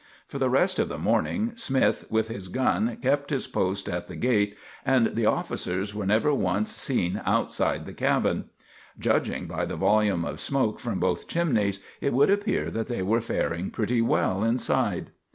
For 0.27 0.39
the 0.39 0.49
rest 0.49 0.79
of 0.79 0.89
the 0.89 0.97
morning 0.97 1.51
Smith 1.55 2.05
with 2.09 2.27
his 2.27 2.47
gun 2.47 2.97
kept 3.03 3.29
his 3.29 3.45
post 3.45 3.87
at 3.87 4.07
the 4.07 4.15
gate, 4.15 4.57
and 4.83 5.15
the 5.15 5.27
officers 5.27 5.93
were 5.93 6.07
never 6.07 6.33
once 6.33 6.71
seen 6.71 7.21
outside 7.23 7.85
the 7.85 7.93
cabin. 7.93 8.45
Judging 8.97 9.45
by 9.45 9.65
the 9.65 9.75
volume 9.75 10.25
of 10.25 10.39
smoke 10.39 10.79
from 10.79 10.99
both 10.99 11.27
chimneys, 11.27 11.81
it 11.99 12.13
would 12.13 12.31
appear 12.31 12.71
that 12.71 12.87
they 12.87 13.03
were 13.03 13.21
faring 13.21 13.69
pretty 13.69 14.01
well 14.01 14.43
inside. 14.43 15.11